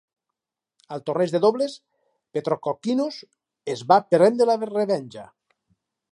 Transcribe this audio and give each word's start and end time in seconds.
Al 0.95 1.01
torneig 1.09 1.33
de 1.33 1.41
dobles, 1.43 1.75
Petrokokkinos 2.37 3.19
es 3.75 3.83
va 3.93 3.99
prendre 4.15 4.49
la 4.51 4.57
revenja. 4.63 5.27